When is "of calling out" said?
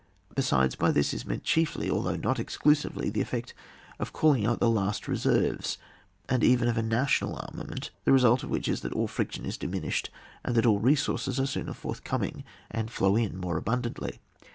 3.99-4.59